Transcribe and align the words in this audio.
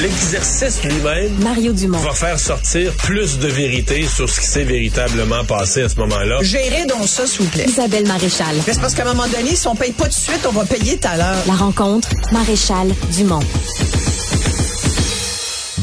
l'exercice 0.00 0.82
lui-même 0.84 1.32
Mario 1.42 1.72
Dumont. 1.72 1.98
va 1.98 2.12
faire 2.12 2.38
sortir 2.38 2.92
plus 2.94 3.38
de 3.38 3.48
vérité 3.48 4.06
sur 4.06 4.28
ce 4.28 4.40
qui 4.40 4.46
s'est 4.46 4.64
véritablement 4.64 5.44
passé 5.44 5.82
à 5.82 5.88
ce 5.88 5.96
moment-là. 5.96 6.38
Gérez 6.42 6.84
donc 6.86 7.08
ça, 7.08 7.26
s'il 7.26 7.42
vous 7.42 7.50
plaît. 7.50 7.64
Isabelle 7.66 8.06
Maréchal. 8.06 8.54
Mais 8.66 8.72
C'est 8.74 8.80
parce 8.80 8.94
qu'à 8.94 9.02
un 9.04 9.14
moment 9.14 9.26
donné, 9.28 9.54
si 9.56 9.66
on 9.66 9.74
paye 9.74 9.92
pas 9.92 10.04
tout 10.04 10.10
de 10.10 10.14
suite, 10.14 10.46
on 10.46 10.52
va 10.52 10.64
payer 10.64 10.98
tout 10.98 11.08
à 11.08 11.16
l'heure. 11.16 11.36
La 11.46 11.54
rencontre, 11.54 12.08
Maréchal 12.32 12.88
Dumont. 13.16 13.40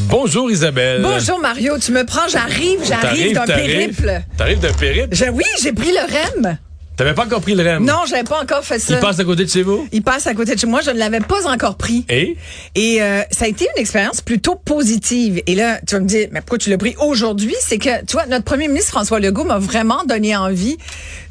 Bonjour 0.08 0.50
Isabelle. 0.50 1.02
Bonjour 1.02 1.40
Mario, 1.40 1.76
tu 1.78 1.90
me 1.90 2.04
prends, 2.04 2.28
j'arrive, 2.28 2.78
j'arrive 2.86 3.34
d'un 3.34 3.46
périple. 3.46 4.22
T'arrives 4.36 4.60
d'un 4.60 4.72
périple? 4.72 5.08
Je- 5.14 5.24
oui, 5.30 5.44
j'ai 5.60 5.72
pris 5.72 5.90
le 5.90 6.00
REM. 6.44 6.58
T'avais 6.96 7.14
pas 7.14 7.24
encore 7.24 7.40
pris 7.40 7.54
le 7.54 7.62
REM? 7.64 7.84
Non, 7.84 8.02
j'avais 8.08 8.22
pas 8.22 8.40
encore 8.40 8.64
fait 8.64 8.78
ça. 8.78 8.94
Il 8.94 9.00
passe 9.00 9.18
à 9.18 9.24
côté 9.24 9.44
de 9.44 9.50
chez 9.50 9.62
vous? 9.62 9.88
Il 9.90 10.02
passe 10.02 10.28
à 10.28 10.34
côté 10.34 10.54
de 10.54 10.60
chez 10.60 10.66
moi, 10.68 10.80
je 10.80 10.90
ne 10.90 10.98
l'avais 10.98 11.20
pas 11.20 11.46
encore 11.48 11.76
pris. 11.76 12.04
Et? 12.08 12.36
Et 12.76 13.02
euh, 13.02 13.22
ça 13.32 13.46
a 13.46 13.48
été 13.48 13.66
une 13.74 13.80
expérience 13.80 14.20
plutôt 14.20 14.54
positive. 14.54 15.42
Et 15.46 15.56
là, 15.56 15.80
tu 15.86 15.96
vas 15.96 16.00
me 16.00 16.06
dire, 16.06 16.28
mais 16.30 16.40
pourquoi 16.40 16.58
tu 16.58 16.70
l'as 16.70 16.78
pris 16.78 16.94
aujourd'hui? 17.00 17.56
C'est 17.60 17.78
que, 17.78 18.04
tu 18.04 18.12
vois, 18.12 18.26
notre 18.26 18.44
premier 18.44 18.68
ministre 18.68 18.92
François 18.92 19.18
Legault 19.18 19.44
m'a 19.44 19.58
vraiment 19.58 20.04
donné 20.04 20.36
envie 20.36 20.76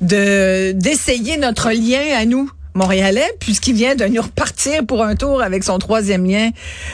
de 0.02 0.74
d'essayer 0.74 1.38
notre 1.38 1.70
lien 1.72 2.02
à 2.18 2.26
nous. 2.26 2.50
Montréalais, 2.76 3.30
puisqu'il 3.40 3.76
vient 3.76 3.96
de 3.96 4.06
nous 4.06 4.22
repartir 4.22 4.86
pour 4.86 5.04
un 5.04 5.16
tour 5.16 5.42
avec 5.42 5.64
son 5.64 5.78
troisième 5.78 6.26
lien 6.26 6.50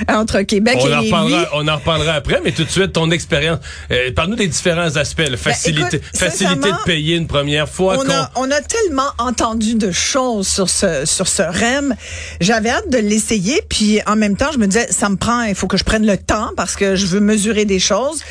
entre 0.09 0.41
Québec 0.41 0.77
On 0.81 0.87
et 0.87 0.93
en, 0.93 1.01
reparlera, 1.01 1.49
on 1.53 1.67
en 1.67 1.75
reparlera 1.75 2.13
après, 2.13 2.41
mais 2.43 2.51
tout 2.51 2.63
de 2.63 2.69
suite, 2.69 2.93
ton 2.93 3.11
expérience. 3.11 3.59
Euh, 3.91 4.11
Parle-nous 4.13 4.35
des 4.35 4.47
différents 4.47 4.95
aspects. 4.97 5.35
facilité, 5.37 5.81
Ben, 5.81 5.97
écoute, 5.99 6.17
facilité 6.19 6.69
de 6.71 6.83
payer 6.85 7.15
une 7.15 7.27
première 7.27 7.69
fois. 7.69 7.95
On 7.97 8.03
con- 8.05 8.11
a, 8.11 8.31
on 8.35 8.51
a 8.51 8.61
tellement 8.61 9.09
entendu 9.19 9.75
de 9.75 9.91
choses 9.91 10.47
sur 10.47 10.69
ce 10.69 11.05
sur 11.05 11.27
ce 11.27 11.41
REM. 11.43 11.95
J'avais 12.41 12.69
hâte 12.69 12.89
de 12.89 12.97
l'essayer, 12.97 13.61
puis 13.69 13.99
en 14.05 14.15
même 14.15 14.35
temps, 14.35 14.51
je 14.53 14.57
me 14.57 14.67
disais, 14.67 14.87
ça 14.91 15.09
me 15.09 15.15
prend, 15.15 15.43
il 15.43 15.55
faut 15.55 15.67
que 15.67 15.77
je 15.77 15.83
prenne 15.83 16.05
le 16.05 16.17
temps 16.17 16.51
parce 16.57 16.75
que 16.75 16.95
je 16.95 17.05
veux 17.05 17.19
mesurer 17.21 17.65
des 17.65 17.79
choses, 17.79 18.21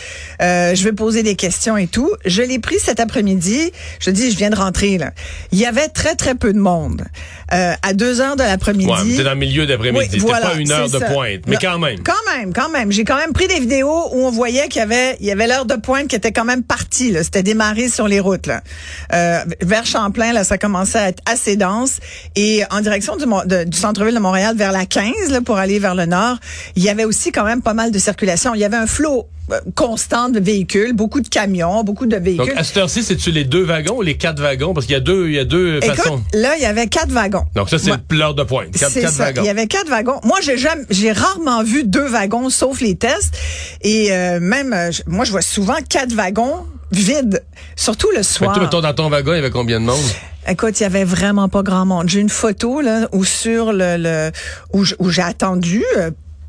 euh, 0.42 0.74
je 0.74 0.84
veux 0.84 0.94
poser 0.94 1.22
des 1.22 1.36
questions 1.36 1.76
et 1.76 1.86
tout. 1.86 2.10
Je 2.24 2.42
l'ai 2.42 2.58
pris 2.58 2.78
cet 2.78 3.00
après-midi. 3.00 3.72
Je 4.00 4.10
dis, 4.10 4.30
je 4.30 4.36
viens 4.36 4.50
de 4.50 4.56
rentrer 4.56 4.98
là. 4.98 5.12
Il 5.52 5.58
y 5.58 5.66
avait 5.66 5.88
très 5.88 6.14
très 6.14 6.34
peu 6.34 6.52
de 6.52 6.58
monde. 6.58 7.04
Euh, 7.52 7.72
à 7.82 7.92
deux 7.94 8.20
heures 8.20 8.36
de 8.36 8.42
l'après-midi. 8.42 8.90
Ouais, 8.90 9.16
t'es 9.16 9.22
dans 9.24 9.30
le 9.30 9.36
milieu 9.36 9.66
d'après-midi. 9.66 10.08
Oui, 10.12 10.18
voilà, 10.20 10.50
pas 10.50 10.54
une 10.56 10.70
heure 10.70 10.90
de 10.90 10.98
ça. 10.98 11.06
pointe, 11.06 11.40
mais 11.46 11.54
Non, 11.54 11.58
quand 11.62 11.78
même. 11.78 11.98
Quand 12.02 12.36
même, 12.36 12.52
quand 12.52 12.68
même. 12.68 12.92
J'ai 12.92 13.04
quand 13.04 13.16
même 13.16 13.32
pris 13.32 13.46
des 13.48 13.58
vidéos 13.58 14.08
où 14.12 14.26
on 14.26 14.30
voyait 14.30 14.68
qu'il 14.68 14.80
y 14.80 14.82
avait, 14.82 15.16
il 15.20 15.26
y 15.26 15.30
avait 15.30 15.46
l'heure 15.46 15.64
de 15.64 15.74
pointe 15.76 16.08
qui 16.08 16.16
était 16.16 16.32
quand 16.32 16.44
même 16.44 16.62
partie. 16.62 17.10
Là. 17.10 17.22
C'était 17.24 17.42
démarré 17.42 17.88
sur 17.88 18.06
les 18.06 18.20
routes. 18.20 18.46
Là. 18.46 18.60
Euh, 19.14 19.40
vers 19.62 19.86
Champlain, 19.86 20.32
là, 20.32 20.44
ça 20.44 20.58
commençait 20.58 20.98
à 20.98 21.08
être 21.08 21.22
assez 21.24 21.56
dense. 21.56 22.00
Et 22.36 22.64
en 22.70 22.80
direction 22.82 23.16
du, 23.16 23.24
de- 23.46 23.64
du 23.64 23.78
centre-ville 23.78 24.14
de 24.14 24.20
Montréal, 24.20 24.54
vers 24.56 24.72
la 24.72 24.84
15, 24.84 25.30
là, 25.30 25.40
pour 25.40 25.56
aller 25.56 25.78
vers 25.78 25.94
le 25.94 26.04
nord, 26.04 26.36
il 26.76 26.82
y 26.82 26.90
avait 26.90 27.04
aussi 27.04 27.32
quand 27.32 27.44
même 27.44 27.62
pas 27.62 27.74
mal 27.74 27.90
de 27.90 27.98
circulation. 27.98 28.54
Il 28.54 28.60
y 28.60 28.64
avait 28.64 28.76
un 28.76 28.86
flot 28.86 29.26
euh, 29.50 29.60
constant 29.74 30.28
de 30.28 30.40
véhicules, 30.40 30.92
beaucoup 30.92 31.20
de 31.20 31.28
camions, 31.28 31.82
beaucoup 31.84 32.06
de 32.06 32.16
véhicules. 32.16 32.48
Donc, 32.48 32.56
à 32.56 32.64
cette 32.64 32.76
heure-ci, 32.76 33.02
c'est-tu 33.02 33.30
les 33.30 33.44
deux 33.44 33.62
wagons 33.64 33.96
ou 33.98 34.02
les 34.02 34.16
quatre 34.16 34.40
wagons? 34.40 34.74
Parce 34.74 34.86
qu'il 34.86 34.94
y 34.94 34.96
a 34.96 35.00
deux, 35.00 35.28
il 35.28 35.34
y 35.34 35.38
a 35.38 35.44
deux 35.44 35.78
Écoute, 35.82 35.96
façons. 35.96 36.22
là, 36.34 36.56
il 36.56 36.62
y 36.62 36.66
avait 36.66 36.86
quatre 36.86 37.10
wagons. 37.10 37.44
Donc, 37.54 37.68
ça, 37.70 37.78
c'est 37.78 37.92
l'heure 38.10 38.34
de 38.34 38.42
pointe. 38.44 38.70
Quatre, 38.78 38.94
quatre 38.94 39.12
ça. 39.12 39.24
wagons. 39.24 39.42
Il 39.42 39.46
y 39.46 39.50
avait 39.50 39.66
quatre 39.66 39.88
wagons. 39.88 40.20
Moi, 40.24 40.38
j'ai 40.42 40.58
jamais, 40.58 40.84
j'ai 40.90 41.12
rarement 41.12 41.62
vu 41.62 41.84
deux 41.84 42.06
wagons, 42.08 42.50
sauf 42.50 42.80
les 42.80 42.96
tests. 42.96 43.34
Et 43.82 44.12
euh, 44.12 44.40
même, 44.40 44.72
euh, 44.72 44.90
moi, 45.06 45.24
je 45.24 45.30
vois 45.30 45.42
souvent 45.42 45.76
quatre 45.88 46.12
wagons 46.12 46.64
vides, 46.90 47.42
surtout 47.76 48.08
le 48.12 48.18
Mais 48.18 48.22
soir. 48.22 48.54
toi, 48.54 48.62
mettons, 48.62 48.80
dans 48.80 48.94
ton 48.94 49.08
wagon, 49.10 49.32
il 49.32 49.36
y 49.36 49.38
avait 49.40 49.50
combien 49.50 49.78
de 49.80 49.84
monde? 49.86 49.98
Écoute, 50.46 50.80
il 50.80 50.84
y 50.84 50.86
avait 50.86 51.04
vraiment 51.04 51.50
pas 51.50 51.62
grand 51.62 51.84
monde. 51.84 52.08
J'ai 52.08 52.20
une 52.20 52.30
photo 52.30 52.80
là 52.80 53.08
où 53.12 53.24
sur 53.24 53.72
le, 53.74 53.96
le 53.98 54.30
où, 54.72 55.10
j'ai 55.10 55.20
attendu. 55.22 55.84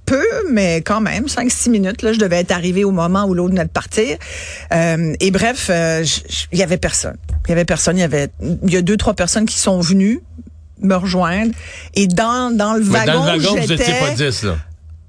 Peu, 0.09 0.25
mais 0.51 0.77
quand 0.81 1.01
même, 1.01 1.25
5-6 1.27 1.69
minutes. 1.69 2.01
Là, 2.01 2.13
je 2.13 2.19
devais 2.19 2.37
être 2.37 2.51
arrivé 2.51 2.83
au 2.83 2.91
moment 2.91 3.25
où 3.25 3.33
l'autre 3.33 3.51
venait 3.51 3.65
de 3.65 3.69
partir. 3.69 4.17
Euh, 4.73 5.13
et 5.19 5.31
bref, 5.31 5.67
euh, 5.69 6.03
il 6.51 6.57
y 6.59 6.63
avait 6.63 6.77
personne. 6.77 7.17
Il 7.45 7.49
y 7.49 7.53
avait 7.53 7.65
personne. 7.65 7.97
Il 7.97 8.01
y 8.01 8.03
avait, 8.03 8.29
il 8.41 8.73
y 8.73 8.77
a 8.77 8.81
deux, 8.81 8.97
trois 8.97 9.13
personnes 9.13 9.45
qui 9.45 9.57
sont 9.57 9.79
venues 9.79 10.21
me 10.81 10.95
rejoindre. 10.95 11.51
Et 11.95 12.07
dans, 12.07 12.55
dans 12.55 12.73
le 12.73 12.83
Mais 12.83 13.05
wagon, 13.05 13.13
dans 13.25 13.33
le 13.33 13.39
wagon, 13.41 13.55
vous 13.61 13.71
étiez 13.71 13.93
pas 13.99 14.11
10, 14.15 14.43
là. 14.43 14.57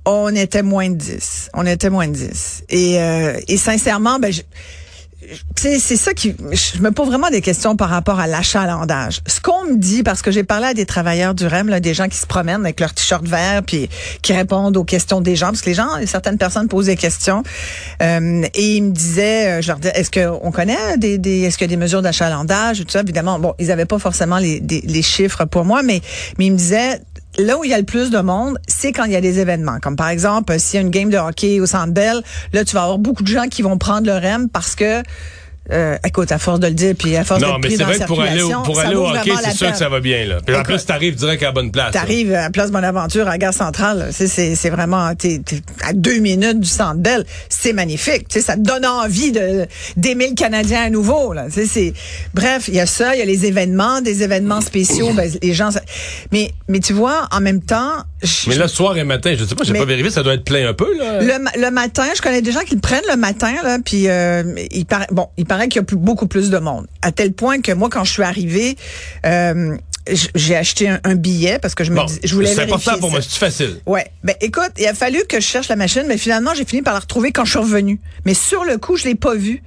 on 0.04 0.34
était 0.34 0.62
moins 0.62 0.90
de 0.90 0.96
10. 0.96 1.50
On 1.54 1.64
était 1.64 1.90
moins 1.90 2.08
de 2.08 2.14
10. 2.14 2.64
Et, 2.70 3.00
euh, 3.00 3.38
et 3.48 3.56
sincèrement, 3.56 4.18
ben, 4.18 4.32
je- 4.32 4.42
c'est 5.56 5.78
ça 5.78 6.14
qui, 6.14 6.34
je 6.52 6.80
me 6.80 6.90
pose 6.90 7.08
vraiment 7.08 7.28
des 7.28 7.42
questions 7.42 7.76
par 7.76 7.90
rapport 7.90 8.18
à 8.18 8.26
l'achalandage. 8.26 9.20
Ce 9.26 9.40
qu'on 9.40 9.64
me 9.64 9.76
dit, 9.76 10.02
parce 10.02 10.22
que 10.22 10.30
j'ai 10.30 10.44
parlé 10.44 10.68
à 10.68 10.74
des 10.74 10.86
travailleurs 10.86 11.34
du 11.34 11.46
REM, 11.46 11.68
là, 11.68 11.80
des 11.80 11.92
gens 11.92 12.08
qui 12.08 12.16
se 12.16 12.26
promènent 12.26 12.62
avec 12.62 12.80
leur 12.80 12.94
t-shirt 12.94 13.26
vert, 13.26 13.62
puis 13.62 13.88
qui 14.22 14.32
répondent 14.32 14.76
aux 14.76 14.84
questions 14.84 15.20
des 15.20 15.36
gens, 15.36 15.48
parce 15.48 15.60
que 15.60 15.68
les 15.70 15.74
gens, 15.74 15.88
certaines 16.06 16.38
personnes 16.38 16.68
posent 16.68 16.86
des 16.86 16.96
questions, 16.96 17.42
euh, 18.02 18.42
et 18.54 18.76
ils 18.76 18.82
me 18.82 18.90
disaient, 18.90 19.58
euh, 19.58 19.62
je 19.62 19.68
leur 19.68 19.78
est-ce 19.94 20.10
qu'on 20.10 20.50
connaît 20.50 20.96
des, 20.96 21.18
des 21.18 21.42
est-ce 21.42 21.58
qu'il 21.58 21.66
y 21.66 21.70
a 21.70 21.76
des 21.76 21.80
mesures 21.80 22.02
d'achalandage, 22.02 22.80
tout 22.80 22.90
ça, 22.90 23.00
évidemment, 23.00 23.38
bon, 23.38 23.54
ils 23.58 23.70
avaient 23.70 23.86
pas 23.86 23.98
forcément 23.98 24.38
les, 24.38 24.60
les 24.60 25.02
chiffres 25.02 25.44
pour 25.44 25.64
moi, 25.64 25.82
mais, 25.82 26.00
mais 26.38 26.46
ils 26.46 26.52
me 26.52 26.56
disaient, 26.56 27.00
là 27.44 27.58
où 27.58 27.64
il 27.64 27.70
y 27.70 27.74
a 27.74 27.78
le 27.78 27.84
plus 27.84 28.10
de 28.10 28.18
monde, 28.18 28.58
c'est 28.66 28.92
quand 28.92 29.04
il 29.04 29.12
y 29.12 29.16
a 29.16 29.20
des 29.20 29.38
événements. 29.38 29.78
Comme 29.80 29.96
par 29.96 30.08
exemple, 30.08 30.58
s'il 30.58 30.76
y 30.76 30.78
a 30.78 30.82
une 30.82 30.90
game 30.90 31.10
de 31.10 31.16
hockey 31.16 31.60
au 31.60 31.66
Centre 31.66 31.92
Bell, 31.92 32.22
là, 32.52 32.64
tu 32.64 32.74
vas 32.74 32.82
avoir 32.82 32.98
beaucoup 32.98 33.22
de 33.22 33.28
gens 33.28 33.48
qui 33.48 33.62
vont 33.62 33.78
prendre 33.78 34.06
le 34.06 34.14
REM 34.14 34.48
parce 34.48 34.74
que, 34.74 35.02
euh, 35.72 35.96
écoute, 36.04 36.32
à 36.32 36.38
force 36.38 36.58
de 36.58 36.66
le 36.66 36.72
dire, 36.72 36.94
puis 36.98 37.16
à 37.16 37.24
force 37.24 37.40
Non, 37.40 37.58
d'être 37.58 37.70
mais 37.70 37.76
c'est 37.76 37.84
vrai 37.84 37.98
que 37.98 38.04
pour 38.04 38.20
aller 38.20 38.42
au, 38.42 38.62
pour 38.62 38.80
aller 38.80 38.96
au 38.96 39.06
hockey, 39.06 39.30
c'est 39.42 39.52
sûr 39.52 39.70
que 39.70 39.76
ça 39.76 39.88
va 39.88 40.00
bien, 40.00 40.26
là. 40.26 40.38
Puis 40.44 40.56
en 40.56 40.62
plus, 40.62 40.84
t'arrives 40.84 41.14
direct 41.14 41.42
à 41.42 41.46
la 41.46 41.52
bonne 41.52 41.70
place. 41.70 41.92
T'arrives 41.92 42.34
à 42.34 42.50
Place 42.50 42.70
Bonaventure, 42.70 43.28
à 43.28 43.38
Gare 43.38 43.54
Centrale, 43.54 44.10
c'est, 44.12 44.70
vraiment, 44.70 45.14
t'es, 45.14 45.40
à 45.82 45.92
deux 45.92 46.18
minutes 46.18 46.60
du 46.60 46.68
Centre 46.68 46.98
Bell. 46.98 47.24
C'est 47.48 47.72
magnifique. 47.72 48.26
Tu 48.28 48.38
sais, 48.38 48.40
ça 48.40 48.56
te 48.56 48.62
donne 48.62 48.84
envie 48.84 49.32
de, 49.32 49.66
d'aimer 49.96 50.30
le 50.30 50.34
Canadien 50.34 50.82
à 50.84 50.90
nouveau, 50.90 51.32
là. 51.32 51.46
C'est, 51.50 51.92
bref, 52.34 52.68
il 52.68 52.74
y 52.74 52.80
a 52.80 52.86
ça, 52.86 53.14
il 53.14 53.18
y 53.18 53.22
a 53.22 53.26
les 53.26 53.46
événements, 53.46 54.00
des 54.00 54.22
événements 54.22 54.60
spéciaux, 54.60 55.12
ben, 55.12 55.30
les 55.42 55.54
gens, 55.54 55.70
mais, 56.32 56.52
mais 56.68 56.80
tu 56.80 56.92
vois, 56.92 57.28
en 57.30 57.40
même 57.40 57.60
temps, 57.62 58.04
je- 58.22 58.48
Mais 58.50 58.56
là, 58.56 58.68
soir 58.68 58.96
et 58.98 59.04
matin, 59.04 59.34
je 59.38 59.44
sais 59.44 59.54
pas, 59.54 59.64
j'ai 59.64 59.72
pas 59.72 59.84
vérifié, 59.84 60.10
ça 60.10 60.22
doit 60.22 60.34
être 60.34 60.44
plein 60.44 60.68
un 60.68 60.74
peu, 60.74 60.96
là. 60.98 61.20
Le, 61.22 61.60
le 61.62 61.70
matin, 61.70 62.04
je 62.14 62.20
connais 62.22 62.42
des 62.42 62.52
gens 62.52 62.60
qui 62.60 62.74
le 62.74 62.80
prennent 62.80 63.00
le 63.10 63.16
matin, 63.16 63.52
là, 63.62 63.78
puis 63.84 64.08
euh, 64.08 64.42
il 64.70 64.84
paraît, 64.86 65.06
bon, 65.10 65.28
il 65.36 65.46
paraît 65.46 65.68
qu'il 65.68 65.80
y 65.80 65.82
a 65.82 65.84
plus, 65.84 65.96
beaucoup 65.96 66.26
plus 66.26 66.50
de 66.50 66.58
monde. 66.58 66.86
À 67.02 67.12
tel 67.12 67.32
point 67.32 67.60
que 67.60 67.72
moi, 67.72 67.88
quand 67.90 68.04
je 68.04 68.12
suis 68.12 68.22
arrivée, 68.22 68.76
euh, 69.26 69.76
j'ai 70.34 70.56
acheté 70.56 70.88
un, 70.88 71.00
un 71.04 71.14
billet 71.14 71.58
parce 71.60 71.74
que 71.74 71.84
je 71.84 71.90
me 71.90 71.96
Bon, 71.96 72.04
dis, 72.04 72.18
je 72.24 72.34
voulais 72.34 72.48
c'est 72.48 72.64
vérifier 72.66 72.74
important 72.74 72.98
pour 73.00 73.08
ça. 73.10 73.12
moi, 73.12 73.20
c'est 73.22 73.38
facile. 73.38 73.80
Ouais. 73.86 74.06
Ben 74.24 74.34
écoute, 74.40 74.70
il 74.78 74.86
a 74.86 74.94
fallu 74.94 75.22
que 75.28 75.40
je 75.40 75.46
cherche 75.46 75.68
la 75.68 75.76
machine, 75.76 76.04
mais 76.08 76.18
finalement 76.18 76.52
j'ai 76.54 76.64
fini 76.64 76.82
par 76.82 76.94
la 76.94 77.00
retrouver 77.00 77.32
quand 77.32 77.44
je 77.44 77.50
suis 77.50 77.58
revenue. 77.58 78.00
Mais 78.24 78.34
sur 78.34 78.64
le 78.64 78.78
coup, 78.78 78.96
je 78.96 79.04
l'ai 79.04 79.14
pas 79.14 79.34
vue. 79.34 79.62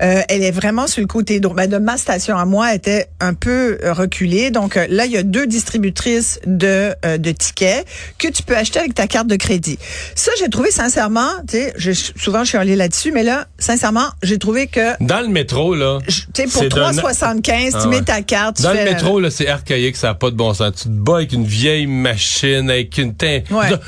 Euh, 0.00 0.22
elle 0.28 0.44
est 0.44 0.52
vraiment 0.52 0.86
sur 0.86 1.00
le 1.00 1.08
côté 1.08 1.40
droit. 1.40 1.56
Ben, 1.56 1.68
de 1.68 1.78
ma 1.78 1.96
station 1.98 2.36
à 2.38 2.44
moi 2.44 2.70
elle 2.70 2.76
était 2.76 3.06
un 3.18 3.34
peu 3.34 3.78
euh, 3.82 3.92
reculée. 3.92 4.52
Donc 4.52 4.76
euh, 4.76 4.86
là, 4.88 5.06
il 5.06 5.10
y 5.12 5.16
a 5.16 5.24
deux 5.24 5.46
distributrices 5.48 6.38
de 6.46 6.94
euh, 7.04 7.18
de 7.18 7.32
tickets 7.32 7.84
que 8.16 8.28
tu 8.28 8.44
peux 8.44 8.56
acheter 8.56 8.78
avec 8.78 8.94
ta 8.94 9.08
carte 9.08 9.26
de 9.26 9.34
crédit. 9.34 9.76
Ça, 10.14 10.30
j'ai 10.38 10.48
trouvé 10.48 10.70
sincèrement, 10.70 11.30
tu 11.48 11.56
sais, 11.56 12.12
souvent 12.16 12.44
je 12.44 12.50
suis 12.50 12.58
allée 12.58 12.76
là-dessus, 12.76 13.10
mais 13.10 13.24
là, 13.24 13.48
sincèrement, 13.58 14.06
j'ai 14.22 14.38
trouvé 14.38 14.68
que 14.68 15.02
Dans 15.02 15.20
le 15.20 15.28
métro, 15.28 15.74
là. 15.74 15.98
tu 16.06 16.12
sais 16.34 16.44
pour 16.44 16.62
c'est 16.62 16.68
d'un- 16.68 16.92
3,75, 16.92 17.70
Ah 17.74 17.78
tu 17.82 17.88
mets 17.88 18.02
ta 18.02 18.22
carte, 18.22 18.56
tu 18.58 18.62
Dans 18.62 18.70
fais, 18.72 18.84
le 18.84 18.92
métro, 18.92 19.18
là, 19.18 19.30
c'est 19.30 19.48
archaïque, 19.70 19.96
ça 19.96 20.08
n'a 20.08 20.14
pas 20.14 20.30
de 20.30 20.36
bon 20.36 20.52
sens. 20.54 20.72
Tu 20.76 20.84
te 20.84 20.88
bats 20.88 21.16
avec 21.16 21.32
une 21.32 21.44
vieille 21.46 21.86
machine, 21.86 22.70
avec 22.70 22.96
une 22.98 23.14
teinte. 23.14 23.50
Ouais. 23.50 23.70
Là, 23.70 23.78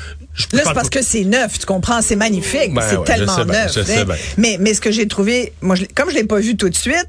c'est 0.65 0.73
parce 0.73 0.89
que 0.89 1.01
c'est 1.01 1.25
neuf, 1.25 1.59
tu 1.59 1.65
comprends, 1.65 2.01
c'est 2.01 2.15
magnifique, 2.15 2.73
Ben 2.73 2.81
c'est 2.89 2.95
ouais, 2.95 3.03
je 3.05 3.11
tellement 3.13 3.35
bien, 3.45 3.63
neuf. 3.63 3.73
je 3.75 3.79
tu 3.81 3.85
sais. 3.85 3.95
sais 3.97 4.05
bien. 4.05 4.15
Mais 4.37 4.57
mais 4.61 4.73
ce 4.73 4.79
que 4.79 4.89
j'ai 4.89 5.05
trouvé, 5.07 5.51
moi, 5.61 5.75
je 5.75 5.83
comme 5.93 6.09
je 6.09 6.15
l'ai 6.15 6.23
pas 6.23 6.39
vu 6.39 6.55
tout 6.55 6.69
de 6.69 6.75
suite, 6.75 7.07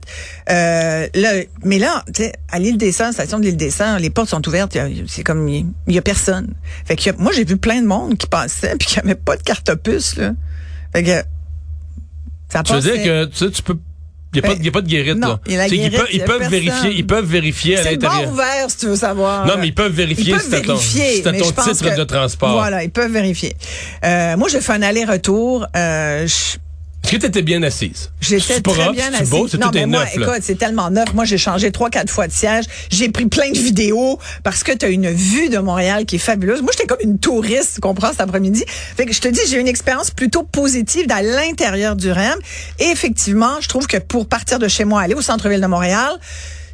euh, 0.51 1.07
là, 1.15 1.33
mais 1.65 1.79
là, 1.79 2.05
à 2.51 2.59
l'île 2.59 2.79
des 2.79 2.91
Sœurs, 2.91 3.13
station 3.13 3.39
de 3.39 3.45
l'île 3.45 3.57
des 3.57 3.71
Sœurs, 3.71 4.01
les 4.01 4.11
portes 4.11 4.29
sont 4.31 4.47
ouvertes, 4.49 4.75
il 4.75 4.79
y 4.79 5.01
a- 5.01 5.05
c'est 5.07 5.23
comme 5.23 5.49
il 5.49 5.67
y, 5.87 5.99
a 5.99 6.03
personne. 6.03 6.49
Fait 6.85 6.97
que 6.97 7.11
moi, 7.17 7.31
j'ai 7.33 7.45
vu 7.45 7.57
plein 7.59 7.81
de 7.81 7.87
monde 7.87 8.19
qui 8.19 8.27
passait 8.27 8.75
puis 8.79 8.89
qui 8.89 8.99
avait 8.99 9.15
pas 9.15 9.37
de 9.37 9.43
carte 9.43 9.73
puce 9.77 10.17
là. 10.17 10.33
Fait 10.93 11.05
que 11.05 11.23
ça 12.53 12.63
Tu 12.65 12.73
veux 12.73 12.81
dire 12.81 13.05
que 13.05 13.25
tu 13.27 13.37
sais, 13.37 13.51
tu 13.51 13.63
peux. 13.63 13.79
Il 14.35 14.41
n'y 14.41 14.47
a, 14.47 14.49
pas 14.51 14.55
de- 14.59 14.65
y 14.65 14.69
a 14.69 14.73
pas 14.73 14.81
de 14.81 14.89
guérite, 14.89 15.17
Non, 15.19 15.29
là. 15.29 15.41
il 15.47 15.61
a 15.61 15.69
guérite, 15.69 15.93
ils 15.93 15.99
peuvent, 15.99 16.09
ils 16.13 16.25
peuvent 16.25 16.49
vérifier, 16.49 16.91
ils 16.95 17.07
peuvent 17.07 17.27
vérifier 17.27 17.77
à 17.79 17.83
c'est 17.83 17.91
l'intérieur. 17.93 18.33
ouvert, 18.33 18.65
si 18.71 18.77
tu 18.79 18.87
veux 18.87 18.97
savoir. 18.97 19.47
Non, 19.47 19.55
mais 19.59 19.67
ils 19.69 19.75
peuvent 19.75 19.93
vérifier 19.93 20.35
si 20.39 20.63
ton, 20.63 20.77
si 20.79 21.23
ton 21.23 21.33
titre 21.33 21.91
que- 21.91 21.99
de 21.99 22.05
transport. 22.05 22.53
Voilà, 22.53 22.83
ils 22.83 22.91
peuvent 22.91 23.13
vérifier. 23.13 23.55
Euh, 24.05 24.37
moi, 24.39 24.49
j'ai 24.49 24.63
fait 24.63 24.73
un 24.73 24.81
aller-retour. 24.83 25.67
Euh, 25.77 26.27
je- 26.27 26.57
Est-ce 27.05 27.13
que 27.13 27.17
tu 27.19 27.27
étais 27.27 27.43
bien 27.43 27.63
assise? 27.63 28.11
J'étais 28.21 28.41
C'est 28.41 28.63
très 28.63 28.75
propre, 28.75 28.93
bien 28.93 29.13
assise. 29.13 29.29
beau, 29.31 29.49
c'est 29.49 29.59
non, 29.59 29.71
tout 29.71 29.77
est 29.77 29.81
mais 29.81 29.87
moi, 29.87 30.05
neuf, 30.05 30.17
écoute, 30.17 30.39
c'est 30.41 30.57
tellement 30.57 30.89
neuf. 30.91 31.13
Moi, 31.15 31.25
j'ai 31.25 31.37
changé 31.37 31.71
trois, 31.73 31.91
quatre 31.91 32.11
fois 32.11 32.27
de 32.27 32.33
siège. 32.33 32.65
J'ai 32.91 33.11
pris 33.11 33.27
plein 33.27 33.51
de 33.51 33.59
vidéos 33.59 34.19
parce 34.45 34.63
que 34.63 34.73
tu 34.73 34.87
as 34.87 34.89
une 34.89 35.11
vue 35.11 35.49
de 35.49 35.59
Montréal 35.59 36.07
qui 36.07 36.17
est 36.17 36.19
fabuleuse. 36.21 36.63
Moi, 36.63 36.71
j'étais 36.73 36.87
comme 36.87 37.01
une 37.03 37.19
touriste, 37.19 37.75
tu 37.75 37.81
comprends, 37.81 38.11
cet 38.13 38.21
après-midi. 38.23 38.65
Fait 38.97 39.05
que 39.05 39.13
je 39.13 39.21
te 39.21 39.29
dis, 39.29 39.41
j'ai 39.49 39.57
eu 39.57 39.61
une 39.61 39.69
expérience 39.69 40.11
plutôt 40.11 40.43
positive 40.45 41.07
à 41.11 41.23
l'intérieur 41.23 41.97
du 41.97 42.11
REM. 42.11 42.39
Et 42.79 42.87
effectivement, 42.87 43.61
je 43.61 43.69
trouve 43.69 43.87
que 43.87 43.99
pour 43.99 44.27
partir 44.27 44.59
de 44.59 44.69
chez 44.69 44.85
moi, 44.85 45.03
aller 45.03 45.15
au 45.15 45.23
centre-ville 45.23 45.61
de 45.61 45.67
Montréal, 45.67 46.13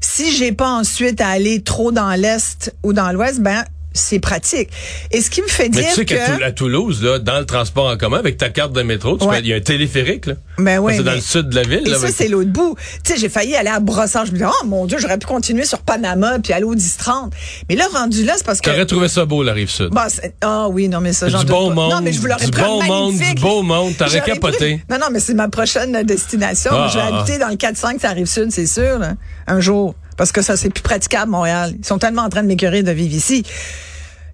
si 0.00 0.30
j'ai 0.36 0.52
pas 0.52 0.70
ensuite 0.70 1.20
à 1.20 1.28
aller 1.28 1.62
trop 1.62 1.90
dans 1.90 2.10
l'est 2.10 2.72
ou 2.84 2.92
dans 2.92 3.10
l'ouest, 3.12 3.40
ben 3.40 3.64
c'est 3.98 4.18
pratique. 4.20 4.70
Et 5.10 5.20
ce 5.20 5.30
qui 5.30 5.42
me 5.42 5.48
fait 5.48 5.64
Mais 5.68 5.80
dire 5.82 5.88
tu 5.88 5.94
sais 5.94 6.04
que... 6.04 6.38
qu'à 6.38 6.52
Toulouse, 6.52 7.02
là, 7.02 7.18
dans 7.18 7.38
le 7.38 7.44
transport 7.46 7.86
en 7.90 7.96
commun, 7.96 8.18
avec 8.18 8.36
ta 8.36 8.48
carte 8.50 8.72
de 8.72 8.82
métro, 8.82 9.18
Ouais. 9.24 9.40
il 9.40 9.46
y 9.46 9.52
a 9.52 9.56
un 9.56 9.60
téléphérique, 9.60 10.26
là. 10.26 10.34
Ben 10.58 10.78
oui, 10.78 10.94
c'est 10.96 11.02
dans 11.02 11.10
mais- 11.10 11.16
le 11.16 11.22
sud 11.22 11.48
de 11.50 11.54
la 11.54 11.62
ville, 11.62 11.82
Et 11.86 11.90
là. 11.90 11.96
ça, 11.96 12.04
avec- 12.04 12.14
c'est 12.16 12.28
l'autre 12.28 12.50
bout. 12.50 12.76
Tu 13.04 13.12
sais, 13.12 13.18
j'ai 13.18 13.28
failli 13.28 13.54
aller 13.56 13.68
à 13.68 13.80
Brossard. 13.80 14.26
Je 14.26 14.32
me 14.32 14.38
disais, 14.38 14.48
oh 14.62 14.66
mon 14.66 14.86
Dieu, 14.86 14.98
j'aurais 14.98 15.18
pu 15.18 15.26
continuer 15.26 15.64
sur 15.64 15.80
Panama 15.80 16.38
puis 16.38 16.52
aller 16.52 16.64
au 16.64 16.74
10-30. 16.74 17.30
Mais 17.68 17.76
là, 17.76 17.86
rendu 17.92 18.24
là, 18.24 18.34
c'est 18.36 18.44
parce 18.46 18.60
que... 18.60 18.70
T'aurais 18.70 18.86
trouvé 18.86 19.08
ça 19.08 19.24
beau, 19.24 19.42
la 19.42 19.52
rive 19.52 19.70
sud. 19.70 19.90
Bah, 19.92 20.06
ah 20.40 20.68
oui, 20.68 20.88
non, 20.88 21.00
mais 21.00 21.12
ça, 21.12 21.28
j'en 21.28 21.40
du 21.40 21.46
bon 21.46 21.68
pas. 21.68 21.74
monde, 21.74 21.92
non, 21.92 22.00
mais 22.02 22.12
je 22.12 22.20
vous 22.20 22.26
l'aurais 22.26 22.44
du 22.44 22.50
pris 22.50 22.62
bon 22.62 22.82
monde, 22.82 23.12
magnifique. 23.14 23.34
du 23.36 23.42
beau 23.42 23.62
monde, 23.62 23.96
t'aurais 23.96 24.20
capoté. 24.20 24.56
pris- 24.56 24.80
Non, 24.90 24.98
non, 25.00 25.06
mais 25.12 25.20
c'est 25.20 25.34
ma 25.34 25.48
prochaine 25.48 26.02
destination. 26.04 26.70
Ah, 26.72 26.88
je 26.92 26.94
vais 26.98 27.04
ah, 27.04 27.10
ah. 27.12 27.18
habiter 27.20 27.38
dans 27.38 27.48
le 27.48 27.56
4-5, 27.56 28.00
ça 28.00 28.10
arrive 28.10 28.26
sud, 28.26 28.50
c'est 28.50 28.66
sûr, 28.66 28.98
là, 28.98 29.14
un 29.46 29.60
jour. 29.60 29.94
Parce 30.18 30.32
que 30.32 30.42
ça, 30.42 30.58
c'est 30.58 30.68
plus 30.68 30.82
praticable, 30.82 31.30
Montréal. 31.30 31.74
Ils 31.78 31.86
sont 31.86 31.98
tellement 31.98 32.22
en 32.22 32.28
train 32.28 32.42
de 32.42 32.48
m'écœurer 32.48 32.82
de 32.82 32.90
vivre 32.90 33.14
ici. 33.14 33.44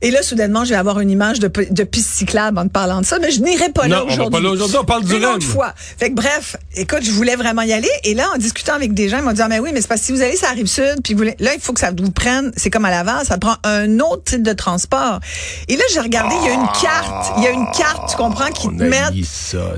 Et 0.05 0.11
là, 0.11 0.23
soudainement, 0.23 0.65
je 0.65 0.71
vais 0.71 0.77
avoir 0.77 1.01
une 1.01 1.11
image 1.11 1.41
de, 1.41 1.49
piste 1.49 2.11
cyclable 2.11 2.59
en 2.59 2.65
te 2.65 2.69
parlant 2.69 3.01
de 3.01 3.07
ça, 3.07 3.19
mais 3.19 3.31
je 3.31 3.41
n'irai 3.41 3.71
pas 3.71 3.89
là 3.89 4.01
Non, 4.01 4.07
on 4.07 4.17
va 4.25 4.29
pas 4.29 4.41
là 4.41 4.51
aujourd'hui, 4.51 4.77
on 4.77 4.85
parle 4.85 5.03
du 5.03 5.17
Une 5.17 5.25
autre 5.25 5.47
fois. 5.47 5.73
Fait 5.77 6.11
que 6.11 6.15
bref, 6.15 6.57
écoute, 6.75 7.03
je 7.03 7.11
voulais 7.11 7.37
vraiment 7.37 7.63
y 7.63 7.73
aller. 7.73 7.89
Et 8.03 8.13
là, 8.13 8.27
en 8.35 8.37
discutant 8.37 8.75
avec 8.75 8.93
des 8.93 9.09
gens, 9.09 9.19
ils 9.19 9.25
m'ont 9.25 9.33
dit, 9.33 9.41
ah, 9.41 9.49
mais 9.49 9.61
oui, 9.61 9.71
mais 9.73 9.81
c'est 9.81 9.89
parce 9.89 10.01
que 10.01 10.07
si 10.07 10.13
vous 10.13 10.21
allez 10.21 10.37
sur 10.37 10.47
la 10.47 10.53
rive 10.53 10.67
sud, 10.67 10.97
puis 11.03 11.15
vous 11.15 11.23
là, 11.23 11.33
il 11.39 11.59
faut 11.59 11.73
que 11.73 11.81
ça 11.81 11.91
vous 11.97 12.11
prenne, 12.11 12.53
c'est 12.55 12.69
comme 12.69 12.85
à 12.85 12.91
Laval, 12.91 13.25
ça 13.25 13.39
prend 13.39 13.55
un 13.65 13.99
autre 14.01 14.25
type 14.25 14.43
de 14.43 14.53
transport. 14.53 15.21
Et 15.69 15.77
là, 15.77 15.85
j'ai 15.91 16.01
regardé, 16.01 16.35
il 16.43 16.49
y 16.49 16.51
a 16.51 16.55
une 16.55 16.69
carte, 16.83 17.33
il 17.39 17.45
y 17.45 17.47
a 17.47 17.51
une 17.53 17.71
carte, 17.75 18.11
tu 18.11 18.17
comprends, 18.17 18.51
qui 18.51 18.67
on 18.67 18.77
te 18.77 18.83
met... 18.83 19.01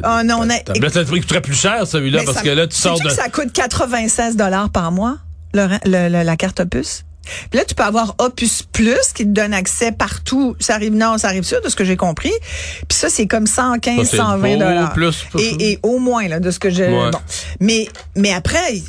Oh 0.05 0.25
non, 0.25 0.39
on 0.41 0.51
a- 0.51 0.79
Là, 0.81 0.89
ça 0.91 1.05
te 1.05 1.09
coûterait 1.11 1.41
plus 1.41 1.55
cher, 1.55 1.87
celui-là, 1.87 2.23
parce 2.25 2.39
ça- 2.39 2.43
que 2.43 2.49
là, 2.49 2.67
tu 2.67 2.77
sors 2.77 2.99
de... 2.99 3.05
que 3.05 3.15
ça 3.15 3.29
coûte 3.29 3.53
96 3.53 4.35
dollars 4.35 4.71
par 4.71 4.91
mois, 4.91 5.19
le, 5.57 5.69
le- 5.85 6.09
le- 6.09 6.23
la 6.23 6.37
carte 6.37 6.61
Opus? 6.61 7.05
Puis 7.51 7.59
là, 7.59 7.65
tu 7.65 7.75
peux 7.75 7.83
avoir 7.83 8.15
Opus 8.19 8.63
Plus 8.63 9.13
qui 9.13 9.25
te 9.25 9.31
donne 9.31 9.53
accès 9.53 9.91
partout. 9.91 10.55
Ça 10.61 10.75
arrive 10.77 10.95
nord, 10.95 11.19
ça 11.19 11.27
arrive 11.27 11.43
sud, 11.43 11.59
de 11.65 11.69
ce 11.69 11.75
que 11.75 11.85
j'ai 11.85 11.97
compris. 11.97 12.33
Puis 12.89 12.97
ça, 12.97 13.09
c'est 13.09 13.27
comme 13.27 13.49
115, 13.49 13.97
Ça, 13.97 14.05
c'est 14.11 14.17
120 14.17 14.37
beau, 14.53 14.59
dollars. 14.61 14.91
Et, 15.41 15.73
et 15.73 15.79
au 15.83 15.99
moins, 15.99 16.29
là, 16.29 16.39
de 16.39 16.53
ce 16.53 16.61
que 16.61 16.71
j'ai. 16.71 16.87
Ouais. 16.87 17.11
Bon. 17.11 17.19
Mais, 17.59 17.89
mais 18.15 18.33
après, 18.33 18.81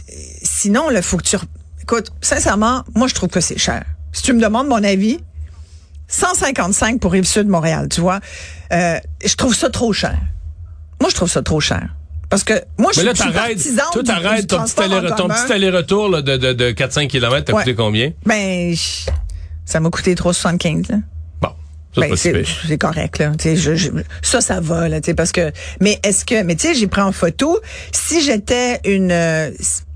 sinon, 0.43 0.91
il 0.91 1.01
faut 1.01 1.17
que 1.17 1.23
tu. 1.23 1.35
Écoute, 1.81 2.11
sincèrement, 2.21 2.83
moi, 2.93 3.07
je 3.07 3.15
trouve 3.15 3.29
que 3.29 3.41
c'est 3.41 3.57
cher. 3.57 3.83
Si 4.13 4.21
tu 4.21 4.33
me 4.33 4.41
demandes 4.41 4.67
mon 4.67 4.83
avis, 4.83 5.19
155 6.07 6.99
pour 6.99 7.11
Rive-Sud 7.11 7.47
Montréal, 7.47 7.87
tu 7.89 8.01
vois. 8.01 8.19
Euh, 8.71 8.99
je 9.25 9.35
trouve 9.35 9.55
ça 9.55 9.69
trop 9.69 9.93
cher. 9.93 10.17
Moi, 11.01 11.09
je 11.09 11.15
trouve 11.15 11.29
ça 11.29 11.41
trop 11.41 11.59
cher. 11.59 11.89
Parce 12.29 12.43
que 12.43 12.53
moi, 12.77 12.91
je 12.93 12.99
Mais 12.99 13.05
là, 13.05 13.15
suis 13.15 13.31
partisane 13.31 13.85
toi, 13.93 14.03
t'arrêtes 14.03 14.47
ton 14.47 14.63
petit 14.63 14.81
aller- 14.81 15.09
ton 15.15 15.27
petit 15.29 15.53
aller-retour 15.53 16.09
là, 16.09 16.21
de, 16.21 16.35
de, 16.37 16.53
de 16.53 16.71
4-5 16.71 17.07
km, 17.07 17.45
t'as 17.45 17.53
Ouais. 17.53 17.63
coûté 17.63 17.75
combien? 17.75 18.11
Ben, 18.25 18.73
je- 18.75 19.09
ça 19.65 19.79
m'a 19.79 19.89
coûté 19.89 20.13
3,75, 20.13 20.89
là. 20.89 20.97
Bon, 21.41 21.49
ça, 21.95 22.01
Ben, 22.01 22.15
c'est 22.17 22.43
c'est 22.67 22.77
correct 22.77 23.19
là, 23.19 23.31
je, 23.41 23.55
je- 23.75 23.89
ça 24.21 24.41
ça 24.41 24.59
va 24.59 24.89
là, 24.89 24.99
parce 25.15 25.31
que 25.31 25.51
mais 25.79 25.99
est-ce 26.03 26.25
que 26.25 26.43
mais 26.43 26.55
tu 26.55 26.67
sais 26.67 26.73
j'ai 26.75 26.87
pris 26.87 27.01
en 27.01 27.11
photo 27.13 27.59
si 27.93 28.21
j'étais 28.21 28.81
une 28.85 29.11
euh, 29.11 29.49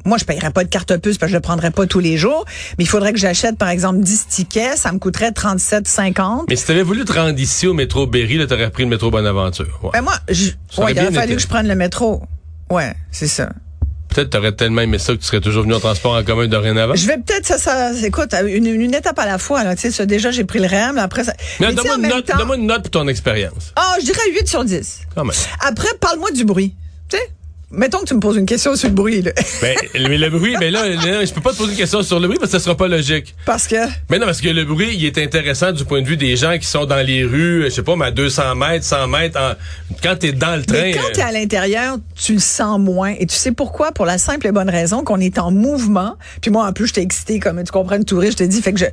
moi 0.05 0.17
je 0.17 0.25
payerais 0.25 0.51
pas 0.51 0.63
de 0.63 0.69
carte 0.69 0.95
puce 0.97 1.17
parce 1.17 1.29
que 1.29 1.33
je 1.33 1.37
le 1.37 1.41
prendrais 1.41 1.71
pas 1.71 1.85
tous 1.87 1.99
les 1.99 2.17
jours, 2.17 2.45
mais 2.77 2.83
il 2.83 2.87
faudrait 2.87 3.13
que 3.13 3.19
j'achète 3.19 3.57
par 3.57 3.69
exemple 3.69 3.99
10 3.99 4.27
tickets, 4.27 4.77
ça 4.77 4.91
me 4.91 4.99
coûterait 4.99 5.31
37,50. 5.31 6.45
Mais 6.49 6.55
si 6.55 6.65
t'avais 6.65 6.83
voulu 6.83 7.05
te 7.05 7.13
rendre 7.13 7.39
ici 7.39 7.67
au 7.67 7.73
métro 7.73 8.07
Berry, 8.07 8.37
là, 8.37 8.47
t'aurais 8.47 8.69
pris 8.69 8.83
le 8.83 8.89
métro 8.89 9.11
Bonaventure. 9.11 9.79
Ouais. 9.83 9.89
Ben 9.93 10.01
moi 10.01 10.13
je, 10.29 10.45
ouais, 10.81 10.91
il 10.93 10.99
aurait 10.99 11.11
fallu 11.11 11.25
été. 11.25 11.35
que 11.35 11.41
je 11.41 11.47
prenne 11.47 11.67
le 11.67 11.75
métro. 11.75 12.21
Ouais, 12.69 12.93
c'est 13.11 13.27
ça. 13.27 13.49
Peut-être 14.09 14.31
t'aurais 14.31 14.51
tellement 14.51 14.81
aimé 14.81 14.97
ça 14.99 15.13
que 15.13 15.19
tu 15.19 15.25
serais 15.25 15.39
toujours 15.39 15.63
venu 15.63 15.73
en 15.73 15.79
transport 15.79 16.15
en 16.15 16.23
commun 16.23 16.45
dorénavant. 16.47 16.95
Je 16.95 17.07
vais 17.07 17.15
peut-être 17.17 17.45
ça, 17.45 17.57
ça 17.57 17.91
écoute 18.05 18.33
une, 18.45 18.65
une 18.65 18.93
étape 18.93 19.17
à 19.17 19.25
la 19.25 19.37
fois 19.37 19.63
là, 19.63 19.73
tu 19.75 19.89
sais, 19.89 20.05
déjà 20.05 20.31
j'ai 20.31 20.43
pris 20.43 20.59
le 20.59 20.67
REM, 20.67 20.97
après 20.97 21.23
ça. 21.23 21.33
Mais 21.61 21.73
donne-moi 21.73 21.95
une, 21.95 22.07
note- 22.09 22.25
temps- 22.25 22.37
donne-moi 22.37 22.57
une 22.57 22.65
note 22.65 22.81
pour 22.81 22.91
ton 22.91 23.07
expérience. 23.07 23.71
Ah, 23.77 23.95
je 24.01 24.05
dirais 24.05 24.19
8 24.37 24.47
sur 24.49 24.65
10. 24.65 24.99
Quand 25.15 25.23
même. 25.23 25.35
Après, 25.61 25.87
parle-moi 26.01 26.31
du 26.31 26.43
bruit. 26.43 26.75
Tu 27.07 27.15
sais, 27.17 27.23
mettons 27.71 27.99
que 27.99 28.05
tu 28.05 28.13
me 28.13 28.19
poses 28.19 28.37
une 28.37 28.45
question 28.45 28.75
sur 28.75 28.89
le 28.89 28.95
bruit, 28.95 29.21
là. 29.21 29.31
Ben, 29.61 29.75
mais 29.93 30.17
le 30.17 30.29
bruit, 30.29 30.55
ben 30.59 30.71
là, 30.71 30.87
là, 30.89 31.25
je 31.25 31.31
peux 31.33 31.41
pas 31.41 31.51
te 31.51 31.57
poser 31.57 31.71
une 31.71 31.77
question 31.77 32.01
sur 32.03 32.19
le 32.19 32.27
bruit 32.27 32.39
parce 32.39 32.51
que 32.51 32.57
ça 32.57 32.63
sera 32.63 32.75
pas 32.75 32.87
logique. 32.87 33.35
Parce 33.45 33.67
que, 33.67 33.75
Mais 34.09 34.17
non, 34.19 34.25
parce 34.25 34.41
que 34.41 34.49
le 34.49 34.65
bruit, 34.65 34.89
il 34.93 35.05
est 35.05 35.17
intéressant 35.17 35.71
du 35.71 35.85
point 35.85 36.01
de 36.01 36.07
vue 36.07 36.17
des 36.17 36.35
gens 36.35 36.57
qui 36.57 36.65
sont 36.67 36.85
dans 36.85 37.05
les 37.05 37.23
rues, 37.23 37.63
je 37.65 37.69
sais 37.69 37.83
pas, 37.83 37.95
mais 37.95 38.05
à 38.05 38.11
200 38.11 38.55
mètres, 38.55 38.85
100 38.85 39.07
mètres. 39.07 39.39
en- 39.39 39.53
Quand 40.03 40.15
t'es 40.17 40.31
dans 40.31 40.55
le 40.55 40.63
train. 40.65 40.81
mais 40.81 40.91
quand 40.93 41.05
euh, 41.07 41.11
tu 41.13 41.19
es 41.19 41.23
à 41.23 41.31
l'intérieur, 41.31 41.97
tu 42.15 42.33
le 42.33 42.39
sens 42.39 42.79
moins. 42.79 43.13
Et 43.19 43.25
tu 43.25 43.35
sais 43.35 43.51
pourquoi? 43.51 43.91
Pour 43.91 44.05
la 44.05 44.17
simple 44.17 44.47
et 44.47 44.51
bonne 44.51 44.69
raison 44.69 45.03
qu'on 45.03 45.19
est 45.19 45.37
en 45.37 45.51
mouvement. 45.51 46.15
Puis 46.41 46.49
moi, 46.51 46.65
en 46.67 46.73
plus, 46.73 46.87
j'étais 46.87 47.01
excitée, 47.03 47.39
comme 47.39 47.63
tu 47.63 47.71
comprends, 47.71 47.97
le 47.97 48.03
touriste, 48.03 48.39
je 48.39 48.43
te 48.45 48.49
dis. 48.49 48.61
Fait 48.61 48.73
que 48.73 48.79
je, 48.79 48.85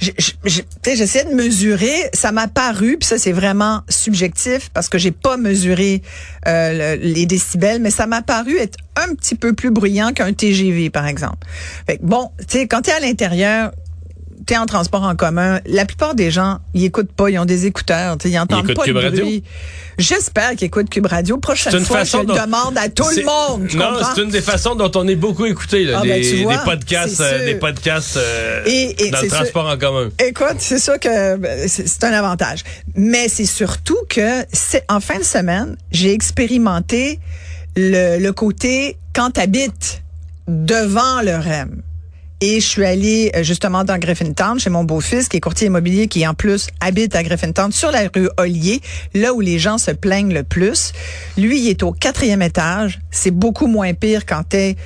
je, 0.00 0.10
je- 0.44 0.60
tu 0.82 0.90
de 0.92 1.34
mesurer. 1.34 1.92
Ça 2.14 2.32
m'a 2.32 2.48
paru, 2.48 2.96
puis 2.98 3.06
ça, 3.08 3.18
c'est 3.18 3.32
vraiment 3.32 3.82
subjectif 3.88 4.70
parce 4.72 4.88
que 4.88 4.98
j'ai 4.98 5.10
pas 5.10 5.36
mesuré 5.36 6.02
euh, 6.46 6.96
le- 6.96 7.02
les 7.02 7.26
décibels, 7.26 7.80
mais 7.80 7.90
ça 7.90 8.06
m'a 8.06 8.21
paru 8.22 8.56
être 8.58 8.78
un 8.96 9.14
petit 9.14 9.34
peu 9.34 9.52
plus 9.52 9.70
bruyant 9.70 10.12
qu'un 10.12 10.32
TGV, 10.32 10.90
par 10.90 11.06
exemple. 11.06 11.46
Fait 11.86 11.98
que 11.98 12.02
bon, 12.04 12.30
tu 12.48 12.58
sais, 12.58 12.66
quand 12.66 12.82
tu 12.82 12.90
es 12.90 12.94
à 12.94 13.00
l'intérieur, 13.00 13.72
t'es 14.44 14.56
en 14.56 14.66
transport 14.66 15.04
en 15.04 15.14
commun, 15.14 15.60
la 15.66 15.84
plupart 15.84 16.16
des 16.16 16.32
gens, 16.32 16.58
ils 16.74 16.84
écoutent 16.84 17.12
pas, 17.12 17.30
ils 17.30 17.38
ont 17.38 17.44
des 17.44 17.66
écouteurs, 17.66 18.18
tu 18.18 18.28
ils 18.28 18.38
entendent 18.40 18.74
pas 18.74 18.82
Cube 18.82 18.96
le 18.96 19.00
Radio? 19.02 19.24
bruit. 19.24 19.44
J'espère 19.98 20.56
qu'ils 20.56 20.66
écoutent 20.66 20.90
Cube 20.90 21.06
Radio. 21.06 21.36
Prochaine 21.38 21.70
C'est 21.70 21.78
une 21.78 21.84
fois, 21.84 21.98
façon 21.98 22.22
je 22.22 22.26
dont- 22.26 22.34
demande 22.34 22.76
à 22.76 22.88
tout 22.88 23.04
le 23.14 23.24
monde. 23.24 23.68
tu 23.68 23.76
Non, 23.76 23.90
c'est 24.14 24.20
une 24.22 24.30
des 24.30 24.40
façons 24.40 24.74
dont 24.74 24.90
on 24.96 25.06
est 25.06 25.14
beaucoup 25.14 25.44
écouté, 25.46 25.84
là, 25.84 25.98
Ah, 26.00 26.02
des, 26.02 26.08
ben, 26.08 26.22
tu 26.22 26.42
vois, 26.42 26.56
des 26.56 26.64
podcasts, 26.64 27.20
euh, 27.20 27.44
des 27.44 27.54
podcasts 27.54 28.16
euh, 28.16 28.62
Et- 28.66 29.04
et 29.06 29.10
dans 29.10 29.20
le 29.20 29.28
sûr- 29.28 29.36
transport 29.36 29.68
en 29.68 29.76
commun. 29.78 30.08
Écoute, 30.18 30.56
c'est 30.58 30.80
sûr 30.80 30.98
que 30.98 31.36
ben, 31.36 31.68
c'est 31.68 32.02
un 32.04 32.12
avantage. 32.12 32.64
Mais 32.96 33.28
c'est 33.28 33.44
surtout 33.44 33.98
que 34.08 34.42
en 34.88 34.98
fin 34.98 35.18
de 35.18 35.24
semaine, 35.24 35.76
j'ai 35.92 36.12
expérimenté 36.12 37.20
le, 37.76 38.30
côté 38.30 38.96
quand 39.14 39.30
t'habites 39.32 40.02
devant 40.48 41.22
le 41.22 41.36
REM. 41.36 41.82
Et 42.40 42.58
je 42.58 42.66
suis 42.66 42.84
allée 42.84 43.30
euh, 43.36 43.44
justement 43.44 43.84
dans 43.84 43.98
Griffintown 43.98 44.58
chez 44.58 44.68
mon 44.68 44.82
beau-fils 44.82 45.28
qui 45.28 45.36
est 45.36 45.40
courtier 45.40 45.68
immobilier 45.68 46.08
qui 46.08 46.26
en 46.26 46.34
plus 46.34 46.66
habite 46.80 47.14
à 47.14 47.22
Griffintown 47.22 47.70
sur 47.70 47.92
la 47.92 48.08
rue 48.12 48.28
Ollier, 48.36 48.80
là 49.14 49.32
où 49.32 49.40
les 49.40 49.60
gens 49.60 49.78
se 49.78 49.92
plaignent 49.92 50.34
le 50.34 50.42
plus. 50.42 50.92
Lui, 51.36 51.60
il 51.60 51.68
est 51.68 51.84
au 51.84 51.92
quatrième 51.92 52.42
étage. 52.42 52.98
C'est 53.12 53.30
beaucoup 53.30 53.68
moins 53.68 53.94
pire 53.94 54.26
quand 54.26 54.42
t'es 54.48 54.76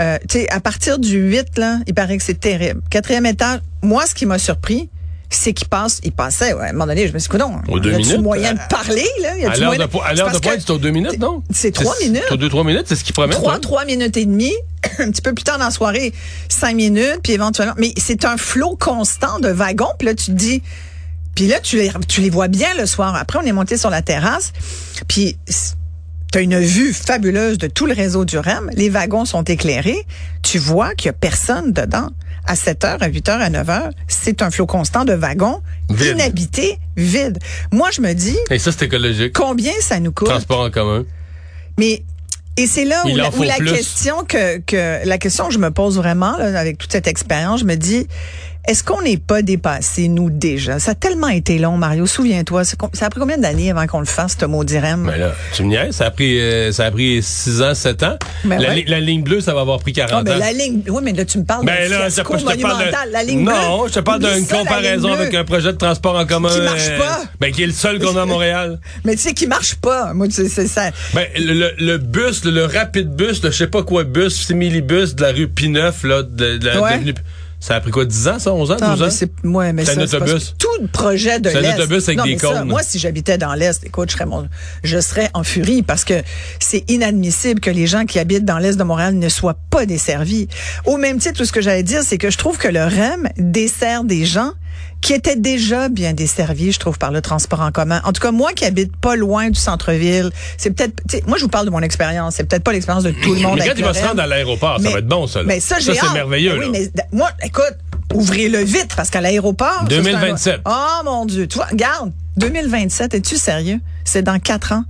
euh, 0.00 0.18
tu 0.28 0.38
sais, 0.38 0.48
à 0.48 0.60
partir 0.60 0.98
du 0.98 1.18
8, 1.18 1.58
là, 1.58 1.80
il 1.86 1.94
paraît 1.94 2.16
que 2.16 2.22
c'est 2.22 2.40
terrible. 2.40 2.80
Quatrième 2.88 3.26
étage, 3.26 3.60
moi, 3.82 4.06
ce 4.06 4.14
qui 4.14 4.24
m'a 4.24 4.38
surpris, 4.38 4.88
c'est 5.36 5.52
qu'il 5.52 5.68
passe, 5.68 6.00
il 6.04 6.12
passait, 6.12 6.52
ouais, 6.52 6.66
à 6.66 6.68
un 6.68 6.72
moment 6.72 6.86
donné, 6.86 7.06
je 7.08 7.12
me 7.12 7.18
suis 7.18 7.28
dit, 7.28 7.36
Aux 7.68 7.80
deux 7.80 7.90
y 7.90 7.94
a-tu 7.94 8.02
minutes? 8.04 8.20
moyen 8.20 8.54
de 8.54 8.60
parler, 8.68 9.06
là? 9.22 9.36
Y 9.38 9.44
À 9.44 9.50
a-tu 9.50 9.60
l'heure 9.60 9.72
de, 9.72 9.82
à 10.04 10.14
l'heure 10.14 10.32
de 10.32 10.38
pointe, 10.38 10.60
c'est 10.60 10.70
aux 10.70 10.78
deux 10.78 10.90
minutes, 10.90 11.18
non? 11.18 11.42
c'est 11.50 11.72
trois 11.72 11.94
minutes. 12.02 12.22
C'est 12.28 12.36
deux, 12.36 12.48
trois 12.48 12.64
minutes, 12.64 12.84
c'est 12.86 12.96
ce 12.96 13.04
qu'ils 13.04 13.14
promettent. 13.14 13.36
Trois, 13.36 13.54
hein? 13.54 13.58
trois 13.60 13.84
minutes 13.84 14.16
et 14.16 14.24
demie, 14.26 14.54
un 14.98 15.10
petit 15.10 15.22
peu 15.22 15.32
plus 15.34 15.44
tard 15.44 15.58
dans 15.58 15.64
la 15.66 15.70
soirée, 15.70 16.12
cinq 16.48 16.76
minutes, 16.76 17.20
puis 17.22 17.32
éventuellement. 17.32 17.74
Mais 17.78 17.92
c'est 17.96 18.24
un 18.24 18.36
flot 18.36 18.76
constant 18.78 19.38
de 19.40 19.48
wagons, 19.48 19.92
puis 19.98 20.06
là, 20.06 20.14
tu 20.14 20.26
te 20.26 20.30
dis. 20.32 20.62
Puis 21.34 21.46
là, 21.46 21.60
tu 21.60 21.76
les, 21.76 21.90
tu 22.08 22.20
les 22.20 22.28
vois 22.28 22.48
bien 22.48 22.68
le 22.78 22.84
soir. 22.84 23.14
Après, 23.16 23.38
on 23.42 23.46
est 23.46 23.52
monté 23.52 23.78
sur 23.78 23.88
la 23.88 24.02
terrasse, 24.02 24.52
puis 25.08 25.38
tu 26.30 26.38
as 26.38 26.40
une 26.42 26.58
vue 26.58 26.92
fabuleuse 26.92 27.58
de 27.58 27.66
tout 27.68 27.86
le 27.86 27.94
réseau 27.94 28.24
du 28.24 28.38
REM. 28.38 28.70
Les 28.74 28.88
wagons 28.90 29.24
sont 29.24 29.42
éclairés. 29.44 30.06
Tu 30.42 30.58
vois 30.58 30.94
qu'il 30.94 31.06
y 31.06 31.08
a 31.10 31.12
personne 31.14 31.72
dedans. 31.72 32.08
À 32.46 32.56
7 32.56 32.84
heures, 32.84 33.02
à 33.02 33.06
8 33.06 33.28
heures, 33.28 33.40
à 33.40 33.50
9 33.50 33.70
heures, 33.70 33.90
c'est 34.08 34.42
un 34.42 34.50
flot 34.50 34.66
constant 34.66 35.04
de 35.04 35.12
wagons 35.12 35.62
Vide. 35.90 36.16
inhabités, 36.16 36.78
vides. 36.96 37.38
Moi, 37.70 37.90
je 37.92 38.00
me 38.00 38.12
dis, 38.14 38.36
Et 38.50 38.58
ça, 38.58 38.72
c'est 38.72 38.86
écologique. 38.86 39.32
combien 39.32 39.72
ça 39.80 40.00
nous 40.00 40.12
coûte? 40.12 40.28
Transport 40.28 40.60
en 40.60 40.70
commun. 40.70 41.04
Mais 41.78 42.02
et 42.56 42.66
c'est 42.66 42.84
là 42.84 43.02
où 43.06 43.16
la, 43.16 43.30
où 43.34 43.42
la 43.44 43.56
question 43.56 44.24
que, 44.24 44.58
que 44.58 45.06
la 45.06 45.18
question 45.18 45.46
que 45.48 45.54
je 45.54 45.58
me 45.58 45.70
pose 45.70 45.96
vraiment 45.96 46.36
là, 46.36 46.58
avec 46.60 46.76
toute 46.78 46.92
cette 46.92 47.06
expérience, 47.06 47.60
je 47.60 47.64
me 47.64 47.76
dis 47.76 48.06
est-ce 48.68 48.84
qu'on 48.84 49.02
n'est 49.02 49.16
pas 49.16 49.42
dépassé 49.42 50.06
nous 50.08 50.30
déjà? 50.30 50.78
Ça 50.78 50.92
a 50.92 50.94
tellement 50.94 51.28
été 51.28 51.58
long, 51.58 51.76
Mario. 51.76 52.06
Souviens-toi, 52.06 52.62
ça 52.64 52.76
a 53.06 53.10
pris 53.10 53.18
combien 53.20 53.36
d'années 53.38 53.70
avant 53.72 53.86
qu'on 53.88 53.98
le 53.98 54.06
fasse, 54.06 54.36
ce 54.40 54.46
mot 54.46 54.62
d'IREM 54.62 55.00
Mais 55.02 55.18
là, 55.18 55.34
tu 55.52 55.64
me 55.64 55.68
niaises, 55.68 55.96
ça 55.96 56.06
a 56.06 56.10
pris, 56.12 56.38
euh, 56.40 56.70
ça 56.70 56.84
a 56.86 56.90
pris 56.92 57.20
6 57.22 57.60
ans, 57.62 57.74
7 57.74 58.02
ans. 58.04 58.16
Ben 58.44 58.60
la, 58.60 58.68
ouais. 58.68 58.74
li- 58.76 58.84
la 58.86 59.00
ligne 59.00 59.22
bleue, 59.22 59.40
ça 59.40 59.52
va 59.52 59.62
avoir 59.62 59.80
pris 59.80 59.92
40 59.92 60.12
Ah, 60.14 60.22
ben, 60.22 60.34
ans. 60.36 60.38
la 60.38 60.52
ligne. 60.52 60.82
Oui, 60.88 61.00
mais 61.02 61.12
là 61.12 61.24
tu 61.24 61.38
me 61.38 61.44
parles 61.44 61.66
Ben 61.66 61.90
d'un 61.90 62.08
je 62.08 62.14
te, 62.14 62.20
parle 62.22 62.44
monumental. 62.44 63.08
de... 63.08 63.12
La 63.12 63.22
ligne 63.24 63.42
non, 63.44 63.80
bleue. 63.80 63.88
je 63.88 63.94
te 63.94 64.00
parle 64.00 64.20
d'une 64.20 64.46
comparaison 64.46 65.12
avec 65.12 65.34
un 65.34 65.44
projet 65.44 65.72
de 65.72 65.78
transport 65.78 66.14
en 66.16 66.24
commun. 66.24 66.48
Qui 66.50 66.60
marche 66.60 66.88
euh, 66.88 66.98
pas. 66.98 67.22
Ben, 67.40 67.50
qui 67.52 67.64
est 67.64 67.66
le 67.66 67.72
seul 67.72 67.98
qu'on 67.98 68.16
a 68.16 68.22
à 68.22 68.26
Montréal. 68.26 68.78
Mais 69.04 69.12
tu 69.16 69.22
sais 69.22 69.34
qui 69.34 69.48
marche 69.48 69.74
pas. 69.74 70.14
Moi, 70.14 70.28
tu 70.28 70.34
sais, 70.34 70.48
c'est 70.48 70.68
ça. 70.68 70.90
Ben, 71.14 71.26
le, 71.36 71.96
bus, 71.98 72.44
le, 72.44 72.52
le 72.52 72.64
rapide 72.66 73.08
bus, 73.16 73.42
le 73.42 73.50
je 73.50 73.56
sais 73.56 73.66
pas 73.66 73.82
quoi 73.82 74.04
bus, 74.04 74.46
simili-bus 74.46 75.16
de 75.16 75.22
la 75.22 75.32
rue 75.32 75.48
Pineuf, 75.48 76.04
là, 76.04 76.22
de, 76.22 76.58
de 76.58 76.66
la 76.66 76.80
Ouais. 76.80 77.00
Ça 77.64 77.76
a 77.76 77.80
pris 77.80 77.92
quoi, 77.92 78.04
10 78.04 78.26
ans, 78.26 78.38
ça, 78.40 78.52
11 78.52 78.70
ans, 78.72 78.74
12 78.74 78.82
Non, 78.82 78.88
ans? 78.88 78.96
mais 79.04 79.10
c'est 79.10 79.30
ouais, 79.44 79.72
mais 79.72 79.84
C'est 79.84 79.94
ça, 79.94 80.00
un 80.00 80.04
autobus. 80.22 80.54
Tout 80.58 80.88
projet 80.92 81.38
de 81.38 81.48
C'est 81.48 81.58
un 81.58 81.60
l'Est. 81.60 81.74
autobus 81.78 82.08
avec 82.08 82.18
Non, 82.18 82.24
des 82.24 82.36
ça, 82.36 82.48
cônes. 82.48 82.68
moi, 82.68 82.82
si 82.82 82.98
j'habitais 82.98 83.38
dans 83.38 83.54
l'Est, 83.54 83.84
écoute, 83.84 84.10
je 84.10 84.14
serais, 84.16 84.26
mon, 84.26 84.48
je 84.82 84.98
serais 85.00 85.30
en 85.32 85.44
furie 85.44 85.82
parce 85.84 86.04
que 86.04 86.14
c'est 86.58 86.82
inadmissible 86.90 87.60
que 87.60 87.70
les 87.70 87.86
gens 87.86 88.04
qui 88.04 88.18
habitent 88.18 88.44
dans 88.44 88.58
l'Est 88.58 88.76
de 88.76 88.82
Montréal 88.82 89.14
ne 89.16 89.28
soient 89.28 89.56
pas 89.70 89.86
desservis. 89.86 90.48
Au 90.86 90.96
même 90.96 91.18
titre, 91.18 91.34
tout 91.38 91.44
ce 91.44 91.52
que 91.52 91.60
j'allais 91.60 91.84
dire, 91.84 92.02
c'est 92.02 92.18
que 92.18 92.30
je 92.30 92.36
trouve 92.36 92.58
que 92.58 92.66
le 92.66 92.82
REM 92.82 93.28
dessert 93.38 94.02
des 94.02 94.24
gens 94.24 94.50
qui 95.00 95.12
étaient 95.14 95.36
déjà 95.36 95.88
bien 95.88 96.12
desservis, 96.12 96.72
je 96.72 96.78
trouve, 96.78 96.96
par 96.98 97.10
le 97.10 97.20
transport 97.20 97.60
en 97.60 97.72
commun. 97.72 98.00
En 98.04 98.12
tout 98.12 98.20
cas, 98.22 98.30
moi 98.30 98.52
qui 98.52 98.64
habite 98.64 98.96
pas 98.96 99.16
loin 99.16 99.50
du 99.50 99.58
centre-ville, 99.58 100.30
c'est 100.56 100.70
peut-être, 100.70 101.26
moi 101.26 101.38
je 101.38 101.42
vous 101.42 101.48
parle 101.48 101.66
de 101.66 101.70
mon 101.70 101.80
expérience, 101.80 102.36
c'est 102.36 102.44
peut-être 102.44 102.62
pas 102.62 102.72
l'expérience 102.72 103.04
de 103.04 103.10
tout 103.10 103.34
le 103.34 103.40
monde. 103.40 103.58
Mais 103.58 103.66
quand 103.82 103.92
se 103.94 104.06
rendre 104.06 104.22
à 104.22 104.26
l'aéroport, 104.26 104.80
ça 104.80 104.90
va 104.90 104.98
être 104.98 105.06
bon, 105.08 105.26
ça. 105.26 105.40
là. 105.40 105.46
Mais 105.48 105.60
ça, 105.60 105.76
c'est 105.80 105.92
merveilleux. 106.12 106.58
Oui, 106.58 106.66
là. 106.66 106.70
mais 106.72 106.90
moi, 107.12 107.30
écoute, 107.42 107.74
ouvrez-le 108.14 108.58
vite 108.58 108.94
parce 108.96 109.10
qu'à 109.10 109.20
l'aéroport. 109.20 109.66
ça, 109.80 109.86
c'est 109.88 109.98
un- 109.98 110.02
2027. 110.02 110.60
Oh 110.66 111.02
mon 111.04 111.26
Dieu, 111.26 111.46
tu 111.48 111.56
vois, 111.56 111.66
regarde, 111.66 112.12
2027, 112.36 113.14
es-tu 113.14 113.36
sérieux? 113.36 113.80
C'est 114.04 114.22
dans 114.22 114.38
quatre 114.38 114.72
ans. 114.72 114.84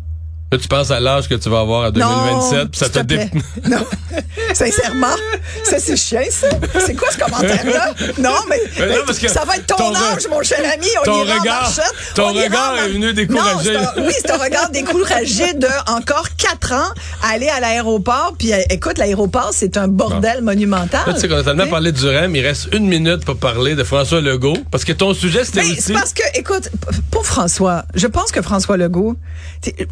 Là, 0.52 0.58
tu 0.58 0.68
penses 0.68 0.90
à 0.90 1.00
l'âge 1.00 1.28
que 1.28 1.34
tu 1.34 1.48
vas 1.48 1.60
avoir 1.60 1.84
à 1.84 1.90
2027, 1.90 2.68
puis 2.70 2.78
ça 2.78 2.88
te 2.90 2.98
te 2.98 3.04
dé... 3.04 3.30
Non. 3.70 3.78
Sincèrement, 4.54 5.16
ça 5.64 5.78
c'est 5.78 5.96
chien 5.96 6.22
ça. 6.30 6.48
C'est 6.84 6.94
quoi 6.94 7.08
ce 7.10 7.16
commentaire-là? 7.18 7.94
Non, 8.18 8.34
mais, 8.48 8.60
Mais 8.78 8.86
non, 8.88 8.92
mais 8.96 9.00
parce 9.06 9.18
que 9.18 9.28
ça 9.28 9.44
va 9.46 9.56
être 9.56 9.66
ton, 9.66 9.76
ton 9.76 9.94
âge, 9.94 10.28
mon 10.28 10.42
cher 10.42 10.58
ami. 10.74 10.86
On 11.00 11.04
ton 11.04 11.24
ira 11.24 11.36
en 11.36 11.40
regard- 11.40 11.62
marchette. 11.62 11.94
ton 12.14 12.26
On 12.26 12.32
ira 12.32 12.44
regard 12.44 12.72
en 12.72 12.76
est 12.76 12.88
venu 12.90 13.12
décourager. 13.14 13.72
Non, 13.74 13.88
oui, 14.06 14.12
c'est 14.18 14.30
un 14.30 14.36
regard 14.36 14.70
découragé 14.70 15.54
de 15.54 15.68
encore 15.90 16.28
quatre 16.36 16.72
ans 16.72 16.90
aller 17.22 17.48
à 17.48 17.60
l'aéroport. 17.60 18.34
Puis 18.38 18.52
euh, 18.52 18.58
écoute, 18.68 18.98
l'aéroport, 18.98 19.50
c'est 19.52 19.78
un 19.78 19.88
bordel 19.88 20.42
monumental. 20.42 21.00
Là, 21.06 21.14
tu 21.14 21.20
sais 21.20 21.28
qu'on 21.28 21.36
a 21.36 21.42
tellement 21.44 21.66
parlé 21.68 21.92
du 21.92 22.06
REM, 22.06 22.36
il 22.36 22.46
reste 22.46 22.68
une 22.74 22.86
minute 22.86 23.24
pour 23.24 23.36
parler 23.38 23.74
de 23.74 23.84
François 23.84 24.20
Legault, 24.20 24.58
parce 24.70 24.84
que 24.84 24.92
ton 24.92 25.14
sujet, 25.14 25.44
c'était 25.46 25.62
Mais 25.62 25.70
aussi... 25.72 25.80
c'est 25.82 25.92
parce 25.94 26.12
que, 26.12 26.22
écoute, 26.38 26.68
pour 27.10 27.24
François, 27.24 27.84
je 27.94 28.06
pense 28.06 28.32
que 28.32 28.42
François 28.42 28.76
Legault, 28.76 29.16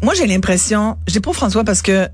moi 0.03 0.13
j'ai 0.13 0.27
l'impression, 0.27 0.50
je 0.57 1.13
dis 1.13 1.19
pour 1.19 1.35
François 1.35 1.63
parce 1.63 1.81
que 1.81 2.07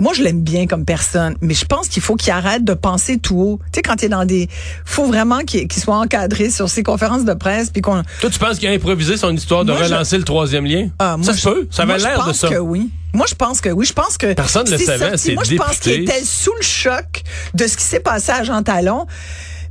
moi 0.00 0.12
je 0.14 0.22
l'aime 0.22 0.40
bien 0.42 0.66
comme 0.66 0.84
personne, 0.84 1.36
mais 1.40 1.54
je 1.54 1.64
pense 1.64 1.88
qu'il 1.88 2.02
faut 2.02 2.16
qu'il 2.16 2.32
arrête 2.32 2.64
de 2.64 2.74
penser 2.74 3.16
tout 3.18 3.38
haut. 3.40 3.60
Tu 3.72 3.76
sais, 3.76 3.82
quand 3.82 4.02
il 4.02 4.06
est 4.06 4.08
dans 4.08 4.24
des, 4.24 4.48
faut 4.84 5.06
vraiment 5.06 5.40
qu'il 5.40 5.72
soit 5.72 5.96
encadré 5.96 6.50
sur 6.50 6.68
ses 6.68 6.82
conférences 6.82 7.24
de 7.24 7.32
presse, 7.34 7.70
puis 7.70 7.80
qu'on. 7.80 8.02
Toi, 8.20 8.30
tu 8.30 8.38
penses 8.38 8.58
qu'il 8.58 8.68
a 8.68 8.72
improvisé 8.72 9.16
son 9.16 9.34
histoire 9.34 9.64
de 9.64 9.72
Moi, 9.72 9.82
je- 9.84 9.92
relancer 9.92 10.18
le 10.18 10.24
troisième 10.24 10.66
lien? 10.66 10.88
Ah, 10.98 11.16
moi, 11.16 11.26
ça 11.26 11.32
je- 11.32 11.38
se 11.40 11.48
peut, 11.48 11.68
ça 11.70 11.82
avait 11.84 11.98
l'air 11.98 12.26
de 12.26 12.32
ça. 12.32 12.48
que 12.48 12.56
oui. 12.58 12.90
Moi, 13.12 13.26
je 13.28 13.34
pense 13.36 13.60
que 13.60 13.68
oui. 13.68 13.86
Je 13.86 13.92
pense 13.92 14.18
que 14.18 14.32
Personne 14.34 14.66
ne 14.66 14.72
le 14.72 14.78
savait, 14.78 15.16
c'est 15.16 15.34
Moi, 15.34 15.44
je 15.44 15.54
pense 15.54 15.78
qu'il 15.78 15.92
était 16.02 16.24
sous 16.24 16.52
le 16.56 16.62
choc 16.64 17.22
de 17.54 17.64
ce 17.68 17.76
qui 17.76 17.84
s'est 17.84 18.00
passé 18.00 18.32
à 18.32 18.42
Jean 18.42 18.62
Talon. 18.64 19.06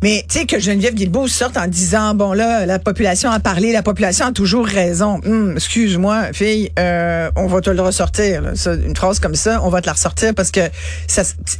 Mais 0.04 0.26
tu 0.28 0.40
sais 0.40 0.46
que 0.46 0.60
Geneviève 0.60 0.96
Guilbeault 0.96 1.30
sorte 1.30 1.56
en 1.56 1.66
disant 1.66 2.14
bon 2.14 2.34
là 2.34 2.66
la 2.66 2.78
population 2.78 3.32
a 3.32 3.40
parlé, 3.40 3.72
la 3.72 3.84
population 3.84 4.26
a 4.26 4.34
toujours 4.34 4.66
raison. 4.66 5.22
Hum, 5.26 5.54
excuse-moi 5.56 6.34
fille, 6.34 6.74
euh, 6.78 7.32
on 7.38 7.48
va 7.48 7.62
te 7.62 7.70
le 7.70 7.82
ressortir. 7.82 8.42
là. 8.42 8.52
Une 8.86 8.98
phrase 8.98 9.20
comme 9.22 9.36
ça, 9.36 9.62
on 9.64 9.70
va 9.70 9.80
te 9.80 9.86
la 9.86 9.94
ressortir 9.94 10.34
parce 10.36 10.52
que 10.52 10.60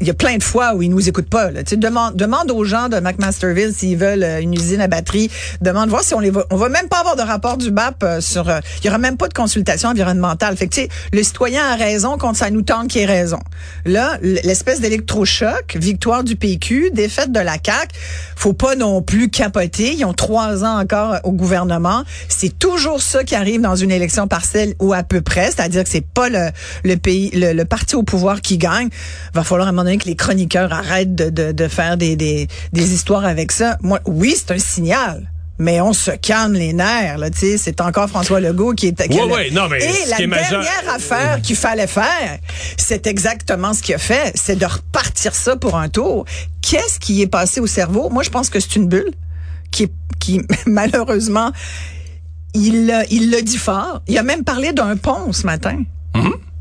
il 0.02 0.08
y 0.08 0.10
a 0.10 0.14
plein 0.14 0.36
de 0.36 0.44
fois 0.44 0.76
où 0.76 0.82
ils 0.82 0.90
nous 0.90 1.08
écoutent 1.08 1.30
pas. 1.30 1.52
Tu 1.64 1.78
demande 1.78 2.52
aux 2.52 2.66
gens 2.66 2.90
de 2.90 3.00
McMasterville 3.00 3.74
s'ils 3.74 3.98
veulent 3.98 4.26
euh, 4.26 4.42
une 4.42 4.54
usine 4.54 4.82
à 4.82 4.88
batterie. 4.88 5.32
Demande 5.62 5.88
voir 5.88 6.04
si 6.04 6.14
on 6.14 6.20
les 6.20 6.30
va. 6.30 6.46
On 6.52 6.58
va 6.58 6.68
même 6.68 6.90
pas 6.90 7.00
avoir 7.00 7.16
de 7.16 7.22
rapport 7.22 7.56
du 7.56 7.72
BAP 7.72 8.04
euh, 8.04 8.20
sur. 8.20 8.44
Il 8.82 8.86
y 8.86 8.90
aura 8.90 8.98
même 8.98 9.16
pas 9.16 9.30
de 9.30 9.34
consultation 9.34 9.88
environnementale. 9.88 10.58
Fait 10.58 10.68
que 10.68 10.76
tu 10.76 10.82
sais, 10.82 10.90
le 11.14 11.24
citoyen 11.24 11.64
a 11.64 11.78
raison 11.78 12.18
quand 12.18 12.34
ça 12.34 12.50
nous 12.50 12.64
tente 12.64 12.90
qu'il 12.90 13.04
ait 13.04 13.06
raison. 13.06 13.40
Là, 13.86 14.18
l'espèce 14.22 14.82
d'électrochoc, 14.82 15.78
victoire 15.78 16.26
du 16.26 16.36
PQ, 16.36 16.92
défaite 16.92 17.32
de 17.32 17.40
la 17.40 17.54
CAQ, 17.54 17.88
faut 18.36 18.54
pas 18.54 18.76
non 18.76 19.02
plus 19.02 19.30
capoter. 19.30 19.94
Ils 19.94 20.06
ont 20.06 20.14
trois 20.14 20.64
ans 20.64 20.80
encore 20.80 21.18
au 21.24 21.32
gouvernement. 21.32 22.04
C'est 22.30 22.58
toujours 22.58 23.02
ça 23.02 23.24
qui 23.24 23.36
arrive 23.36 23.62
dans 23.62 23.76
une 23.76 23.92
élection 23.92 24.28
partielle 24.28 24.76
ou 24.80 24.94
à 24.94 25.04
peu 25.04 25.22
près, 25.22 25.46
c'est-à-dire 25.46 25.84
que 25.84 25.90
c'est 25.90 26.06
pas 26.06 26.30
le, 26.30 26.96
pays, 26.96 27.32
le, 27.34 27.64
parti 27.64 27.96
au 27.96 28.04
pouvoir 28.04 28.42
qui 28.42 28.58
gagne. 28.58 28.90
Va 29.34 29.44
falloir 29.44 29.68
à 29.68 29.70
un 29.70 29.74
moment 29.74 29.84
donné 29.84 29.98
que 29.98 30.08
les 30.08 30.16
chroniqueurs 30.16 30.72
arrêtent 30.72 31.16
de, 31.16 31.68
faire 31.68 31.98
des, 31.98 32.16
des, 32.16 32.48
des 32.72 32.94
histoires 32.94 33.26
avec 33.26 33.52
ça. 33.52 33.78
Moi, 33.82 34.00
oui, 34.06 34.36
c'est 34.36 34.52
un 34.52 34.60
signal. 34.60 35.33
Mais 35.60 35.80
on 35.82 35.94
se 35.94 36.10
calme 36.12 36.54
les 36.54 36.74
nerfs, 36.74 37.18
là. 37.20 37.28
C'est 37.34 37.80
encore 37.80 38.10
François 38.10 38.40
Legault 38.40 38.74
qui 38.74 38.88
est. 38.88 39.08
qui 39.08 39.18
le- 39.18 39.26
ouais, 39.26 39.52
non, 39.52 39.68
mais 39.70 39.78
Et 39.84 40.06
la 40.10 40.26
majeur- 40.28 40.50
dernière 40.64 40.94
affaire 40.96 41.42
qu'il 41.42 41.56
fallait 41.56 41.88
faire, 41.88 42.40
c'est 42.78 43.06
exactement 43.08 43.74
ce 43.74 43.84
qu'il 43.84 43.94
a 43.96 44.00
fait, 44.00 44.32
c'est 44.36 44.56
de 44.58 44.66
repartir 44.66 45.36
ça 45.36 45.56
pour 45.56 45.76
un 45.78 45.90
tour. 45.90 46.26
Qu'est-ce 46.62 47.00
qui 47.00 47.22
est 47.22 47.28
passé 47.28 47.60
au 47.60 47.68
cerveau? 47.68 48.10
Moi, 48.10 48.24
je 48.24 48.30
pense 48.32 48.50
que 48.50 48.60
c'est 48.60 48.76
une 48.78 48.88
bulle 48.88 49.12
qui, 49.72 49.90
qui 50.20 50.42
malheureusement, 50.66 51.52
il 52.56 52.88
l'a- 52.88 53.06
il 53.12 53.30
l'a 53.32 53.42
dit 53.42 53.58
fort. 53.58 54.02
Il 54.08 54.18
a 54.18 54.24
même 54.24 54.44
parlé 54.44 54.74
d'un 54.74 54.96
pont 54.98 55.32
ce 55.34 55.46
matin. 55.46 55.84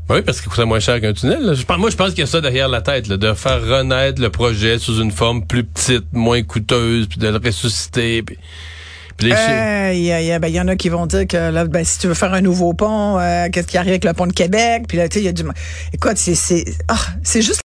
Oui, 0.09 0.21
parce 0.21 0.41
qu'il 0.41 0.49
coûtait 0.51 0.65
moins 0.65 0.81
cher 0.81 0.99
qu'un 0.99 1.13
tunnel. 1.13 1.41
là. 1.43 1.53
Je 1.53 1.63
moi, 1.77 1.89
je 1.89 1.95
pense 1.95 2.09
qu'il 2.09 2.19
y 2.19 2.23
a 2.23 2.27
ça 2.27 2.41
derrière 2.41 2.67
la 2.67 2.81
tête, 2.81 3.07
là, 3.07 3.15
de 3.17 3.33
faire 3.33 3.61
renaître 3.61 4.21
le 4.21 4.29
projet 4.29 4.77
sous 4.77 5.01
une 5.01 5.11
forme 5.11 5.45
plus 5.45 5.63
petite, 5.63 6.05
moins 6.11 6.43
coûteuse, 6.43 7.07
puis 7.07 7.17
de 7.19 7.27
le 7.29 7.37
ressusciter. 7.43 8.21
Puis, 8.21 8.37
les 9.19 9.29
chi- 9.29 9.35
Euh, 9.37 9.91
Il 9.93 9.99
y, 9.99 10.09
il 10.09 10.33
y 10.35 10.39
ben, 10.39 10.47
il 10.47 10.53
y 10.55 10.59
en 10.59 10.67
a 10.67 10.75
qui 10.75 10.89
vont 10.89 11.05
dire 11.05 11.27
que 11.27 11.37
là, 11.51 11.65
ben, 11.65 11.85
si 11.85 11.99
tu 11.99 12.07
veux 12.07 12.13
faire 12.15 12.33
un 12.33 12.41
nouveau 12.41 12.73
pont, 12.73 13.19
euh, 13.19 13.47
qu'est-ce 13.51 13.67
qui 13.67 13.77
arrive 13.77 13.91
avec 13.91 14.05
le 14.05 14.13
pont 14.13 14.25
de 14.27 14.33
Québec? 14.33 14.85
Puis 14.87 14.97
là, 14.97 15.07
tu 15.07 15.15
sais, 15.15 15.21
il 15.21 15.25
y 15.25 15.29
a 15.29 15.31
du. 15.31 15.43
Écoute, 15.93 16.17
c'est 16.17 16.35
c'est 16.35 16.65
c'est 17.23 17.41
juste 17.41 17.61